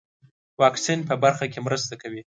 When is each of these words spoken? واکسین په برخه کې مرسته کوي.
واکسین 0.61 0.99
په 1.09 1.15
برخه 1.23 1.45
کې 1.51 1.59
مرسته 1.67 1.93
کوي. 2.01 2.21